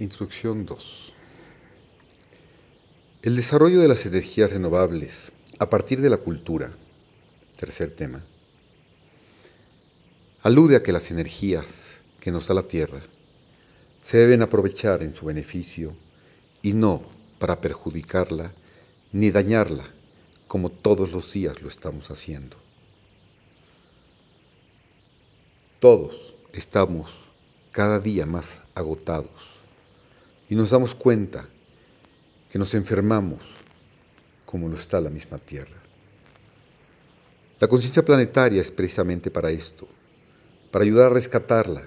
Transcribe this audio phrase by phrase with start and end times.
[0.00, 1.12] Instrucción 2.
[3.22, 6.70] El desarrollo de las energías renovables a partir de la cultura,
[7.56, 8.24] tercer tema,
[10.42, 13.02] alude a que las energías que nos da la Tierra
[14.04, 15.96] se deben aprovechar en su beneficio
[16.62, 17.02] y no
[17.40, 18.52] para perjudicarla
[19.10, 19.92] ni dañarla
[20.46, 22.56] como todos los días lo estamos haciendo.
[25.80, 27.10] Todos estamos
[27.72, 29.57] cada día más agotados
[30.48, 31.46] y nos damos cuenta
[32.50, 33.40] que nos enfermamos
[34.46, 35.76] como lo está la misma Tierra.
[37.60, 39.86] La conciencia planetaria es precisamente para esto,
[40.70, 41.84] para ayudar a rescatarla,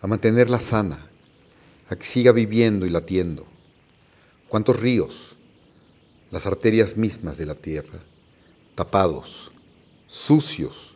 [0.00, 1.06] a mantenerla sana,
[1.88, 3.46] a que siga viviendo y latiendo.
[4.48, 5.36] ¿Cuántos ríos,
[6.30, 8.00] las arterias mismas de la Tierra,
[8.74, 9.52] tapados,
[10.08, 10.94] sucios,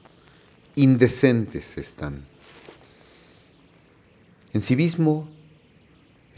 [0.74, 2.24] indecentes están?
[4.52, 5.28] En civismo,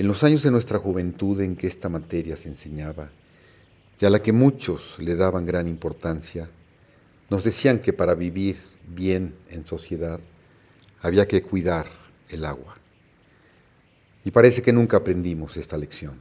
[0.01, 3.11] en los años de nuestra juventud en que esta materia se enseñaba,
[4.01, 6.49] y a la que muchos le daban gran importancia,
[7.29, 8.57] nos decían que para vivir
[8.89, 10.19] bien en sociedad
[11.03, 11.87] había que cuidar
[12.31, 12.77] el agua.
[14.25, 16.19] Y parece que nunca aprendimos esta lección.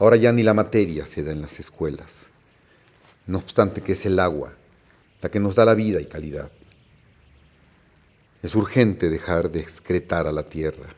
[0.00, 2.26] Ahora ya ni la materia se da en las escuelas,
[3.28, 4.52] no obstante que es el agua
[5.20, 6.50] la que nos da la vida y calidad.
[8.42, 10.96] Es urgente dejar de excretar a la tierra,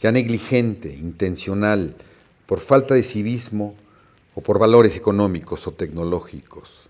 [0.00, 1.94] ya negligente, intencional,
[2.46, 3.74] por falta de civismo
[4.34, 6.88] o por valores económicos o tecnológicos,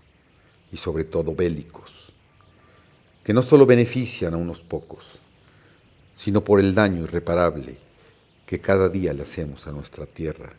[0.71, 2.13] y sobre todo bélicos,
[3.23, 5.19] que no solo benefician a unos pocos,
[6.15, 7.77] sino por el daño irreparable
[8.45, 10.53] que cada día le hacemos a nuestra tierra,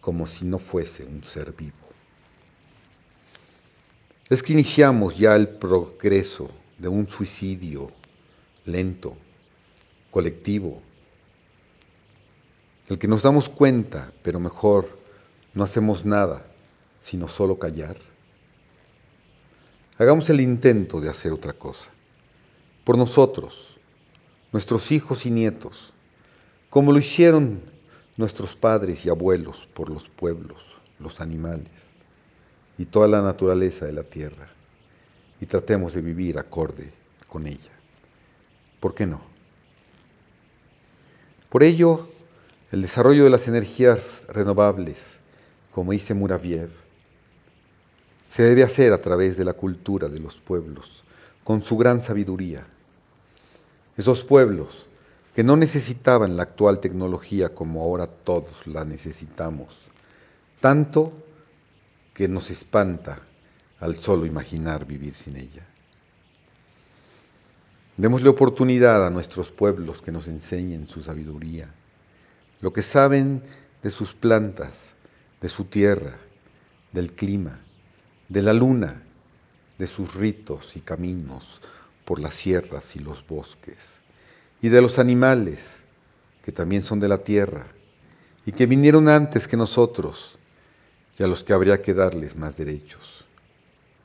[0.00, 1.74] como si no fuese un ser vivo.
[4.28, 7.90] Es que iniciamos ya el progreso de un suicidio
[8.64, 9.16] lento,
[10.10, 10.82] colectivo,
[12.88, 14.98] el que nos damos cuenta, pero mejor
[15.54, 16.44] no hacemos nada,
[17.00, 17.96] sino solo callar.
[19.98, 21.90] Hagamos el intento de hacer otra cosa,
[22.84, 23.76] por nosotros,
[24.52, 25.92] nuestros hijos y nietos,
[26.70, 27.60] como lo hicieron
[28.16, 30.62] nuestros padres y abuelos por los pueblos,
[30.98, 31.70] los animales
[32.78, 34.48] y toda la naturaleza de la tierra,
[35.40, 36.92] y tratemos de vivir acorde
[37.28, 37.72] con ella.
[38.80, 39.20] ¿Por qué no?
[41.48, 42.08] Por ello,
[42.72, 44.98] el desarrollo de las energías renovables,
[45.72, 46.70] como dice Muraviev,
[48.28, 51.04] se debe hacer a través de la cultura de los pueblos,
[51.44, 52.66] con su gran sabiduría.
[53.96, 54.86] Esos pueblos
[55.34, 59.68] que no necesitaban la actual tecnología como ahora todos la necesitamos,
[60.60, 61.12] tanto
[62.14, 63.20] que nos espanta
[63.78, 65.64] al solo imaginar vivir sin ella.
[67.96, 71.70] Démosle oportunidad a nuestros pueblos que nos enseñen su sabiduría,
[72.60, 73.42] lo que saben
[73.82, 74.94] de sus plantas,
[75.40, 76.14] de su tierra,
[76.92, 77.58] del clima,
[78.28, 79.02] de la luna,
[79.78, 81.60] de sus ritos y caminos
[82.04, 83.96] por las sierras y los bosques,
[84.62, 85.74] y de los animales,
[86.44, 87.66] que también son de la tierra,
[88.46, 90.38] y que vinieron antes que nosotros,
[91.18, 93.24] y a los que habría que darles más derechos.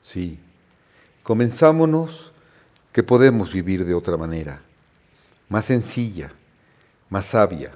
[0.04, 0.38] Sí,
[1.22, 2.32] comenzámonos
[2.92, 4.60] que podemos vivir de otra manera,
[5.48, 6.32] más sencilla,
[7.08, 7.70] más sabia,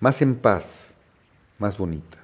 [0.00, 0.86] más en paz,
[1.58, 2.18] más bonita.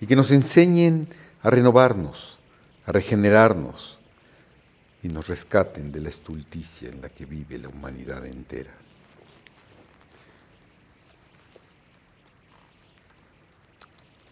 [0.00, 1.08] Y que nos enseñen
[1.42, 2.38] a renovarnos,
[2.84, 3.98] a regenerarnos
[5.02, 8.72] y nos rescaten de la estulticia en la que vive la humanidad entera.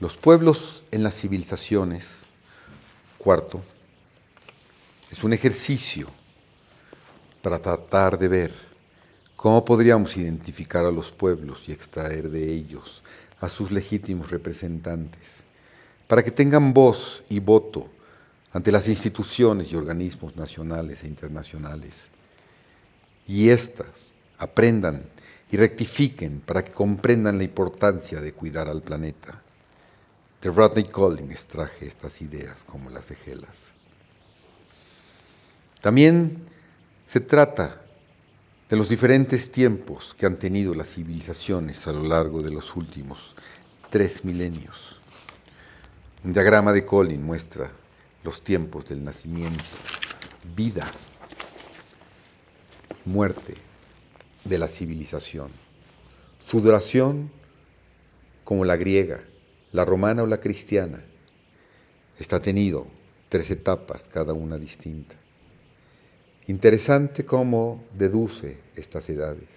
[0.00, 2.18] Los pueblos en las civilizaciones,
[3.16, 3.62] cuarto,
[5.10, 6.08] es un ejercicio
[7.40, 8.73] para tratar de ver
[9.36, 13.02] cómo podríamos identificar a los pueblos y extraer de ellos
[13.40, 15.44] a sus legítimos representantes,
[16.06, 17.88] para que tengan voz y voto
[18.52, 22.08] ante las instituciones y organismos nacionales e internacionales.
[23.26, 25.02] Y éstas aprendan
[25.50, 29.42] y rectifiquen para que comprendan la importancia de cuidar al planeta.
[30.40, 33.70] De Rodney Collins traje estas ideas como las de Gelas.
[35.80, 36.44] También
[37.06, 37.83] se trata
[38.68, 43.34] de los diferentes tiempos que han tenido las civilizaciones a lo largo de los últimos
[43.90, 44.96] tres milenios.
[46.24, 47.70] Un diagrama de Collin muestra
[48.22, 49.62] los tiempos del nacimiento,
[50.56, 50.90] vida,
[53.04, 53.54] muerte
[54.44, 55.50] de la civilización.
[56.46, 57.30] Su duración,
[58.44, 59.22] como la griega,
[59.72, 61.04] la romana o la cristiana,
[62.18, 62.86] está tenido
[63.28, 65.16] tres etapas, cada una distinta.
[66.46, 69.48] Interesante cómo deduce estas edades.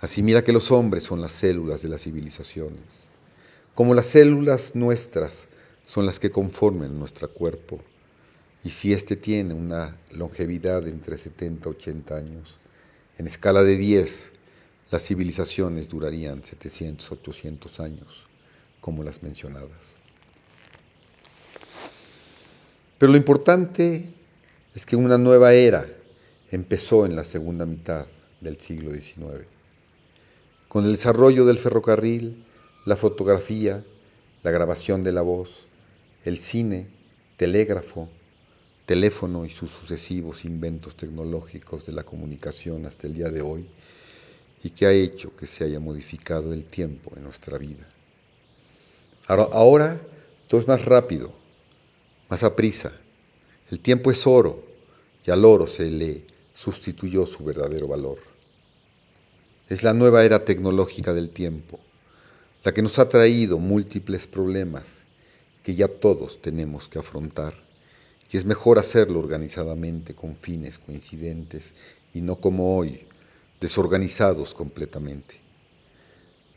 [0.00, 2.84] Asimila que los hombres son las células de las civilizaciones,
[3.74, 5.48] como las células nuestras
[5.88, 7.80] son las que conforman nuestro cuerpo,
[8.62, 12.58] y si éste tiene una longevidad entre 70 y 80 años,
[13.18, 14.30] en escala de 10,
[14.92, 18.28] las civilizaciones durarían 700, 800 años,
[18.80, 19.94] como las mencionadas.
[22.98, 24.19] Pero lo importante
[24.74, 25.86] es que una nueva era
[26.50, 28.06] empezó en la segunda mitad
[28.40, 29.46] del siglo XIX,
[30.68, 32.44] con el desarrollo del ferrocarril,
[32.84, 33.84] la fotografía,
[34.42, 35.66] la grabación de la voz,
[36.24, 36.86] el cine,
[37.36, 38.08] telégrafo,
[38.86, 43.66] teléfono y sus sucesivos inventos tecnológicos de la comunicación hasta el día de hoy,
[44.62, 47.86] y que ha hecho que se haya modificado el tiempo en nuestra vida.
[49.26, 50.00] Ahora
[50.48, 51.32] todo es más rápido,
[52.28, 52.92] más a prisa.
[53.70, 54.64] El tiempo es oro
[55.24, 56.24] y al oro se le
[56.54, 58.18] sustituyó su verdadero valor.
[59.68, 61.78] Es la nueva era tecnológica del tiempo,
[62.64, 65.02] la que nos ha traído múltiples problemas
[65.62, 67.54] que ya todos tenemos que afrontar,
[68.32, 71.72] y es mejor hacerlo organizadamente con fines coincidentes
[72.12, 73.06] y no como hoy,
[73.60, 75.36] desorganizados completamente.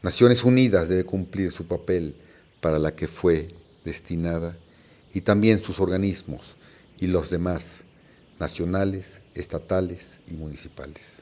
[0.01, 2.15] Naciones Unidas debe cumplir su papel
[2.59, 3.49] para la que fue
[3.85, 4.57] destinada
[5.13, 6.55] y también sus organismos
[7.03, 7.81] y los demás,
[8.39, 11.19] nacionales, estatales y municipales.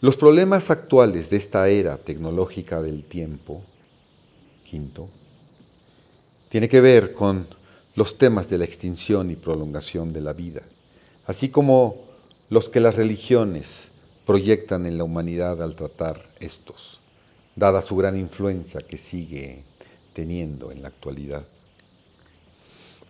[0.00, 3.62] Los problemas actuales de esta era tecnológica del tiempo,
[4.64, 5.08] quinto,
[6.48, 7.46] tiene que ver con
[7.94, 10.62] los temas de la extinción y prolongación de la vida,
[11.24, 12.02] así como
[12.50, 13.92] los que las religiones
[14.26, 16.98] proyectan en la humanidad al tratar estos
[17.54, 19.62] dada su gran influencia que sigue
[20.14, 21.44] teniendo en la actualidad,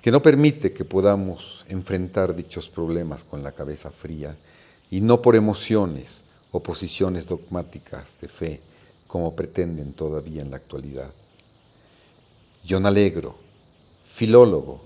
[0.02, 4.36] que no permite que podamos enfrentar dichos problemas con la cabeza fría
[4.90, 8.60] y no por emociones o posiciones dogmáticas de fe
[9.06, 11.12] como pretenden todavía en la actualidad.
[12.68, 13.36] John Alegro,
[14.10, 14.82] filólogo,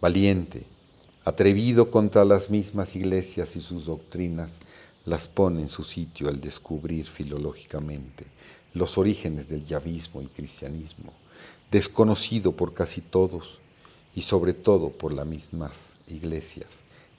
[0.00, 0.64] valiente,
[1.24, 4.54] atrevido contra las mismas iglesias y sus doctrinas,
[5.04, 8.26] las pone en su sitio al descubrir filológicamente
[8.76, 11.12] los orígenes del yavismo y cristianismo,
[11.70, 13.58] desconocido por casi todos
[14.14, 15.78] y sobre todo por las mismas
[16.08, 16.68] iglesias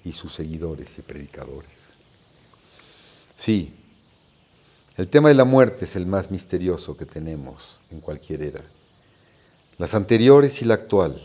[0.03, 1.93] y sus seguidores y predicadores.
[3.35, 3.73] Sí,
[4.97, 8.63] el tema de la muerte es el más misterioso que tenemos en cualquier era.
[9.79, 11.19] Las anteriores y la actual,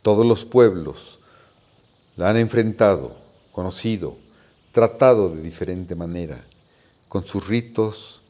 [0.00, 1.18] todos los pueblos
[2.16, 3.16] la han enfrentado,
[3.52, 4.16] conocido,
[4.72, 6.44] tratado de diferente manera,
[7.08, 8.21] con sus ritos,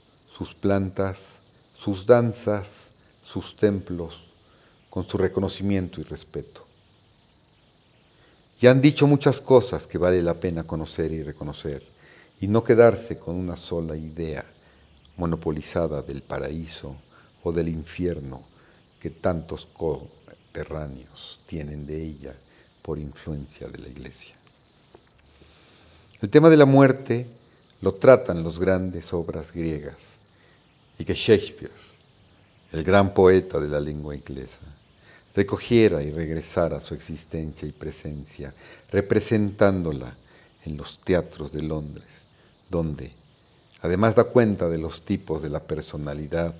[0.42, 1.38] sus plantas,
[1.78, 2.88] sus danzas,
[3.24, 4.24] sus templos,
[4.90, 6.66] con su reconocimiento y respeto.
[8.60, 11.84] Ya han dicho muchas cosas que vale la pena conocer y reconocer,
[12.40, 14.44] y no quedarse con una sola idea
[15.16, 16.96] monopolizada del paraíso
[17.44, 18.42] o del infierno
[19.00, 22.34] que tantos coterráneos tienen de ella
[22.82, 24.34] por influencia de la Iglesia.
[26.20, 27.28] El tema de la muerte
[27.80, 30.12] lo tratan las grandes obras griegas
[30.98, 31.72] y que Shakespeare,
[32.72, 34.60] el gran poeta de la lengua inglesa,
[35.34, 38.54] recogiera y regresara su existencia y presencia,
[38.90, 40.14] representándola
[40.64, 42.06] en los teatros de Londres,
[42.70, 43.12] donde
[43.80, 46.54] además da cuenta de los tipos de la personalidad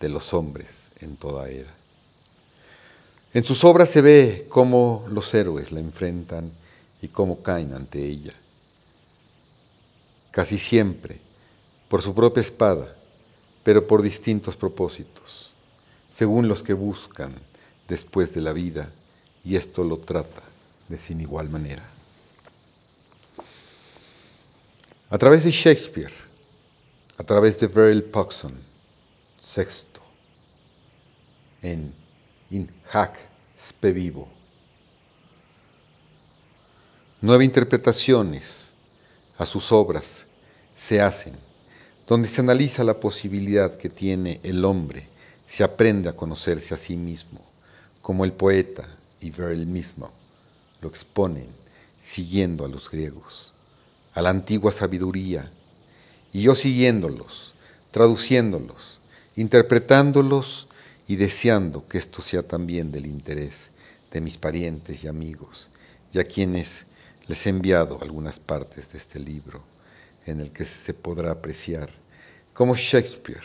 [0.00, 1.74] de los hombres en toda era.
[3.32, 6.50] En sus obras se ve cómo los héroes la enfrentan
[7.02, 8.32] y cómo caen ante ella.
[10.30, 11.18] Casi siempre,
[11.88, 12.96] por su propia espada,
[13.66, 15.50] pero por distintos propósitos,
[16.08, 17.34] según los que buscan
[17.88, 18.92] después de la vida,
[19.44, 20.44] y esto lo trata
[20.88, 21.82] de sin igual manera.
[25.10, 26.12] A través de Shakespeare,
[27.18, 28.54] a través de Beryl Puxon,
[29.42, 30.00] sexto,
[31.60, 31.92] en
[32.50, 33.18] In Hac
[33.58, 34.28] Spe Vivo,
[37.20, 38.70] nueve interpretaciones
[39.36, 40.24] a sus obras
[40.76, 41.45] se hacen
[42.06, 45.06] donde se analiza la posibilidad que tiene el hombre
[45.46, 47.40] si aprende a conocerse a sí mismo,
[48.00, 48.88] como el poeta
[49.20, 50.10] y Verl mismo
[50.80, 51.48] lo exponen
[52.00, 53.52] siguiendo a los griegos,
[54.14, 55.50] a la antigua sabiduría,
[56.32, 57.54] y yo siguiéndolos,
[57.90, 59.00] traduciéndolos,
[59.34, 60.68] interpretándolos
[61.08, 63.70] y deseando que esto sea también del interés
[64.12, 65.68] de mis parientes y amigos,
[66.12, 66.84] y a quienes
[67.26, 69.62] les he enviado algunas partes de este libro
[70.26, 71.88] en el que se podrá apreciar
[72.52, 73.44] cómo Shakespeare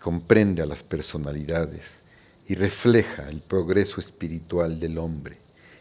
[0.00, 2.00] comprende a las personalidades
[2.48, 5.36] y refleja el progreso espiritual del hombre,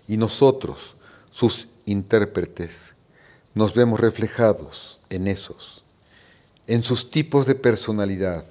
[0.07, 0.96] y nosotros,
[1.31, 2.93] sus intérpretes,
[3.55, 5.84] nos vemos reflejados en esos,
[6.67, 8.43] en sus tipos de personalidad,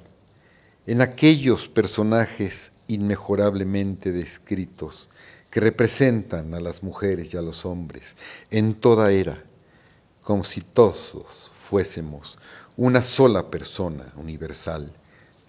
[0.87, 5.09] en aquellos personajes inmejorablemente descritos
[5.51, 8.15] que representan a las mujeres y a los hombres
[8.51, 9.43] en toda era,
[10.27, 12.37] como si todos fuésemos
[12.77, 14.93] una sola persona universal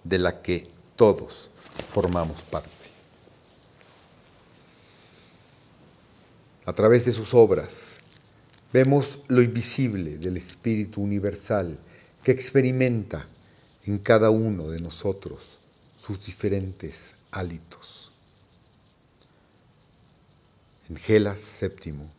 [0.04, 1.50] de la que todos
[1.92, 2.70] formamos parte.
[6.64, 7.94] A través de sus obras
[8.72, 11.76] vemos lo invisible del espíritu universal
[12.22, 13.26] que experimenta
[13.84, 15.58] en cada uno de nosotros
[16.00, 18.12] sus diferentes hálitos.
[20.88, 22.17] En Gelas VII,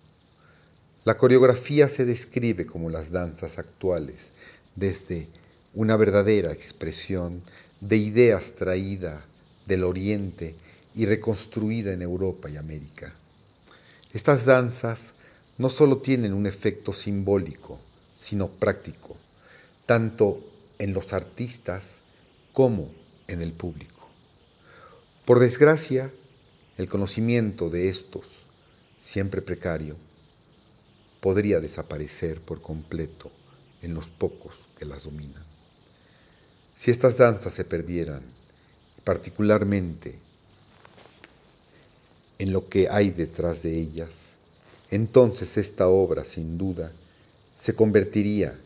[1.09, 4.27] la coreografía se describe como las danzas actuales,
[4.75, 5.27] desde
[5.73, 7.41] una verdadera expresión
[7.81, 9.25] de ideas traída
[9.65, 10.53] del Oriente
[10.93, 13.11] y reconstruida en Europa y América.
[14.13, 15.13] Estas danzas
[15.57, 17.79] no solo tienen un efecto simbólico,
[18.19, 19.17] sino práctico,
[19.87, 20.39] tanto
[20.77, 21.85] en los artistas
[22.53, 22.91] como
[23.27, 24.07] en el público.
[25.25, 26.11] Por desgracia,
[26.77, 28.27] el conocimiento de estos,
[29.01, 29.95] siempre precario,
[31.19, 33.31] podría desaparecer por completo
[33.81, 35.43] en los pocos que las dominan.
[36.77, 38.21] Si estas danzas se perdieran,
[39.03, 40.15] particularmente
[42.37, 44.29] en lo que hay detrás de ellas,
[44.91, 46.91] entonces esta obra sin duda
[47.61, 48.57] se convertiría,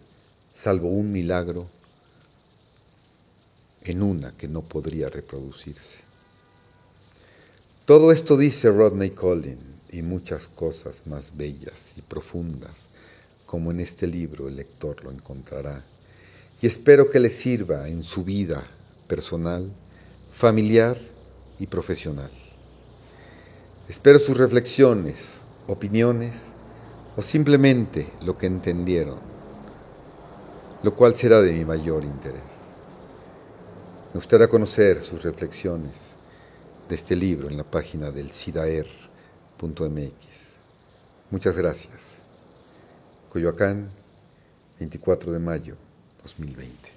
[0.55, 1.67] salvo un milagro,
[3.83, 5.99] en una que no podría reproducirse.
[7.85, 12.87] Todo esto dice Rodney Collin y muchas cosas más bellas y profundas,
[13.45, 15.83] como en este libro el lector lo encontrará,
[16.61, 18.63] y espero que le sirva en su vida
[19.07, 19.69] personal,
[20.31, 20.97] familiar
[21.59, 22.31] y profesional.
[23.87, 26.33] Espero sus reflexiones, opiniones
[27.15, 29.19] o simplemente lo que entendieron,
[30.81, 32.41] lo cual será de mi mayor interés.
[34.13, 36.13] Me gustaría conocer sus reflexiones
[36.89, 38.31] de este libro en la página del
[41.31, 42.19] Muchas gracias.
[43.29, 43.89] Coyoacán,
[44.79, 45.75] 24 de mayo
[46.21, 46.92] 2020.